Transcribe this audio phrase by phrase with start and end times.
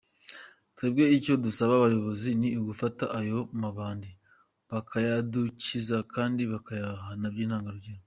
[0.75, 4.09] Twebwe icyo twasaba ubuyobozi ni ugufata ayo mabandi
[4.69, 7.99] bakayadukiza kandi bakayahana by’intangarugero.